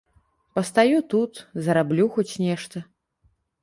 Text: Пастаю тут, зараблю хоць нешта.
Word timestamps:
Пастаю 0.59 1.03
тут, 1.13 1.43
зараблю 1.69 2.11
хоць 2.19 2.31
нешта. 2.49 2.77